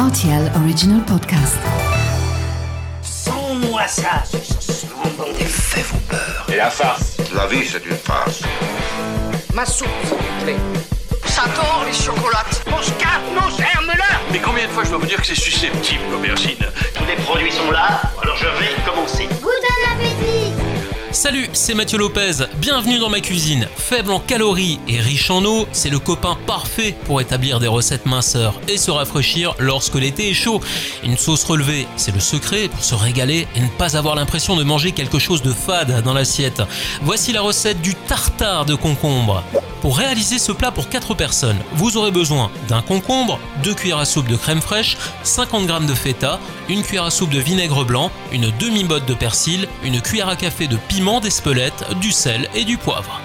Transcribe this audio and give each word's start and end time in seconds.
RTL 0.00 0.50
Original 0.56 1.04
Podcast. 1.04 1.58
Sans-moi 3.02 3.86
ça, 3.86 4.22
ce 4.24 4.86
monde 4.86 5.36
des 5.36 5.44
faits 5.44 5.84
vos 5.88 5.98
peurs. 6.08 6.46
Et 6.48 6.56
la 6.56 6.70
farce 6.70 7.18
La 7.34 7.46
vie, 7.46 7.66
c'est 7.66 7.84
une 7.84 7.96
farce. 7.98 8.40
Ma 9.52 9.66
soupe, 9.66 9.88
s'il 10.04 10.16
vous 10.16 10.44
plaît. 10.44 10.56
J'adore 11.26 11.84
les 11.86 11.92
chocolates. 11.92 12.64
Mon 12.70 12.80
scarpe, 12.80 13.24
nos 13.34 13.50
germes-là 13.50 14.20
Mais 14.32 14.38
combien 14.38 14.66
de 14.66 14.70
fois 14.70 14.84
je 14.84 14.88
dois 14.88 15.00
vous 15.00 15.06
dire 15.06 15.20
que 15.20 15.26
c'est 15.26 15.34
susceptible, 15.34 16.04
l'aubergine? 16.10 16.56
Tous 16.94 17.04
les 17.04 17.16
produits 17.16 17.52
sont 17.52 17.70
là, 17.70 18.00
alors 18.22 18.38
je 18.38 18.46
vais. 18.46 18.79
Salut, 21.30 21.48
c'est 21.52 21.74
Mathieu 21.74 21.96
Lopez, 21.96 22.44
bienvenue 22.56 22.98
dans 22.98 23.08
ma 23.08 23.20
cuisine. 23.20 23.68
Faible 23.76 24.10
en 24.10 24.18
calories 24.18 24.80
et 24.88 24.98
riche 24.98 25.30
en 25.30 25.44
eau, 25.44 25.68
c'est 25.70 25.88
le 25.88 26.00
copain 26.00 26.36
parfait 26.44 26.92
pour 27.04 27.20
établir 27.20 27.60
des 27.60 27.68
recettes 27.68 28.04
minceurs 28.04 28.60
et 28.66 28.76
se 28.76 28.90
rafraîchir 28.90 29.54
lorsque 29.60 29.94
l'été 29.94 30.30
est 30.30 30.34
chaud. 30.34 30.60
Une 31.04 31.16
sauce 31.16 31.44
relevée, 31.44 31.86
c'est 31.94 32.12
le 32.12 32.18
secret 32.18 32.66
pour 32.66 32.82
se 32.82 32.96
régaler 32.96 33.46
et 33.54 33.60
ne 33.60 33.68
pas 33.78 33.96
avoir 33.96 34.16
l'impression 34.16 34.56
de 34.56 34.64
manger 34.64 34.90
quelque 34.90 35.20
chose 35.20 35.40
de 35.40 35.52
fade 35.52 36.02
dans 36.02 36.14
l'assiette. 36.14 36.62
Voici 37.02 37.30
la 37.30 37.42
recette 37.42 37.80
du 37.80 37.94
tartare 37.94 38.64
de 38.64 38.74
concombre. 38.74 39.44
Pour 39.80 39.96
réaliser 39.96 40.38
ce 40.38 40.52
plat 40.52 40.70
pour 40.70 40.90
4 40.90 41.14
personnes, 41.14 41.58
vous 41.72 41.96
aurez 41.96 42.10
besoin 42.10 42.50
d'un 42.68 42.82
concombre, 42.82 43.38
2 43.64 43.74
cuillères 43.74 43.98
à 43.98 44.04
soupe 44.04 44.28
de 44.28 44.36
crème 44.36 44.60
fraîche, 44.60 44.98
50 45.22 45.66
g 45.66 45.86
de 45.86 45.94
feta, 45.94 46.38
une 46.68 46.82
cuillère 46.82 47.04
à 47.04 47.10
soupe 47.10 47.30
de 47.30 47.38
vinaigre 47.38 47.84
blanc, 47.84 48.10
une 48.30 48.50
demi-botte 48.58 49.06
de 49.06 49.14
persil, 49.14 49.68
une 49.82 50.02
cuillère 50.02 50.28
à 50.28 50.36
café 50.36 50.66
de 50.66 50.76
piment 50.76 51.20
d'Espelette, 51.20 51.86
du 52.00 52.12
sel 52.12 52.50
et 52.54 52.64
du 52.64 52.76
poivre. 52.76 53.20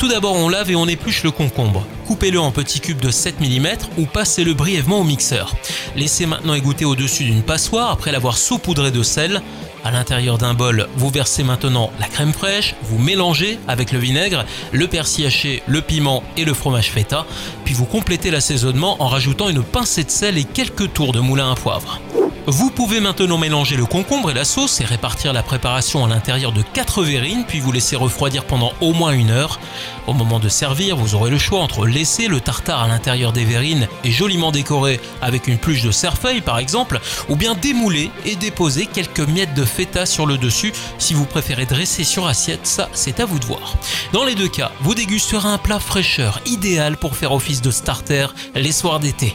Tout 0.00 0.08
d'abord, 0.08 0.34
on 0.34 0.48
lave 0.48 0.70
et 0.70 0.76
on 0.76 0.88
épluche 0.88 1.24
le 1.24 1.30
concombre. 1.30 1.84
Coupez-le 2.06 2.40
en 2.40 2.52
petits 2.52 2.80
cubes 2.80 3.02
de 3.02 3.10
7 3.10 3.38
mm 3.38 3.66
ou 3.98 4.06
passez-le 4.06 4.54
brièvement 4.54 5.00
au 5.00 5.04
mixeur. 5.04 5.54
Laissez 5.94 6.24
maintenant 6.24 6.54
égoutter 6.54 6.86
au-dessus 6.86 7.24
d'une 7.24 7.42
passoire 7.42 7.90
après 7.90 8.10
l'avoir 8.10 8.38
saupoudré 8.38 8.92
de 8.92 9.02
sel. 9.02 9.42
À 9.84 9.90
l'intérieur 9.90 10.38
d'un 10.38 10.54
bol, 10.54 10.88
vous 10.96 11.10
versez 11.10 11.42
maintenant 11.42 11.90
la 12.00 12.06
crème 12.06 12.32
fraîche, 12.32 12.76
vous 12.84 12.96
mélangez 12.98 13.58
avec 13.68 13.92
le 13.92 13.98
vinaigre, 13.98 14.46
le 14.72 14.86
persil 14.86 15.26
haché, 15.26 15.62
le 15.66 15.82
piment 15.82 16.22
et 16.38 16.46
le 16.46 16.54
fromage 16.54 16.90
feta, 16.90 17.26
puis 17.66 17.74
vous 17.74 17.84
complétez 17.84 18.30
l'assaisonnement 18.30 19.02
en 19.02 19.06
rajoutant 19.06 19.50
une 19.50 19.62
pincée 19.62 20.04
de 20.04 20.10
sel 20.10 20.38
et 20.38 20.44
quelques 20.44 20.94
tours 20.94 21.12
de 21.12 21.20
moulin 21.20 21.52
à 21.52 21.56
poivre. 21.56 22.00
Vous 22.46 22.70
pouvez 22.70 23.00
maintenant 23.00 23.36
mélanger 23.36 23.76
le 23.76 23.84
concombre 23.84 24.30
et 24.30 24.34
la 24.34 24.44
sauce 24.44 24.80
et 24.80 24.84
répartir 24.84 25.32
la 25.32 25.42
préparation 25.42 26.04
à 26.04 26.08
l'intérieur 26.08 26.52
de 26.52 26.62
4 26.62 27.04
verrines, 27.04 27.44
puis 27.46 27.60
vous 27.60 27.70
laisser 27.70 27.96
refroidir 27.96 28.44
pendant 28.44 28.72
au 28.80 28.92
moins 28.92 29.12
une 29.12 29.30
heure. 29.30 29.60
Au 30.06 30.14
moment 30.14 30.40
de 30.40 30.48
servir, 30.48 30.96
vous 30.96 31.14
aurez 31.14 31.30
le 31.30 31.38
choix 31.38 31.60
entre 31.60 31.86
laisser 31.86 32.28
le 32.28 32.40
tartare 32.40 32.82
à 32.82 32.88
l'intérieur 32.88 33.32
des 33.32 33.44
verrines 33.44 33.88
et 34.04 34.10
joliment 34.10 34.52
décorer 34.52 35.00
avec 35.20 35.48
une 35.48 35.58
pluche 35.58 35.82
de 35.82 35.90
cerfeuil 35.90 36.40
par 36.40 36.58
exemple, 36.58 37.00
ou 37.28 37.36
bien 37.36 37.54
démouler 37.54 38.10
et 38.24 38.36
déposer 38.36 38.86
quelques 38.86 39.20
miettes 39.20 39.54
de 39.54 39.64
feta 39.64 40.06
sur 40.06 40.24
le 40.26 40.38
dessus. 40.38 40.72
Si 40.98 41.12
vous 41.14 41.26
préférez 41.26 41.66
dresser 41.66 42.04
sur 42.04 42.26
assiette, 42.26 42.66
ça 42.66 42.88
c'est 42.94 43.20
à 43.20 43.26
vous 43.26 43.38
de 43.38 43.44
voir. 43.44 43.76
Dans 44.12 44.24
les 44.24 44.34
deux 44.34 44.48
cas, 44.48 44.72
vous 44.80 44.94
dégusterez 44.94 45.48
un 45.48 45.58
plat 45.58 45.78
fraîcheur 45.78 46.40
idéal 46.46 46.96
pour 46.96 47.16
faire 47.16 47.32
office 47.32 47.60
de 47.60 47.70
starter 47.70 48.26
les 48.54 48.72
soirs 48.72 48.98
d'été. 48.98 49.34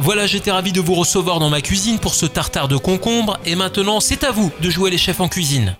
Voilà, 0.00 0.26
j'étais 0.26 0.52
ravi 0.52 0.72
de 0.72 0.80
vous 0.80 0.94
recevoir 0.94 1.40
dans 1.40 1.50
ma 1.50 1.60
cuisine 1.60 1.98
pour 1.98 2.14
ce 2.14 2.24
tartare 2.24 2.68
de 2.68 2.76
concombre 2.76 3.38
et 3.44 3.56
maintenant 3.56 3.98
c'est 3.98 4.22
à 4.22 4.30
vous 4.30 4.52
de 4.60 4.70
jouer 4.70 4.90
les 4.90 4.98
chefs 4.98 5.20
en 5.20 5.28
cuisine. 5.28 5.76